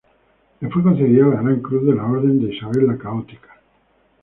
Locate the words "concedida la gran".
0.81-1.59